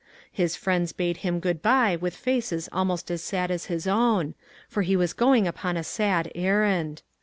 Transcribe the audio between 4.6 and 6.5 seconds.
for he was going upon a sad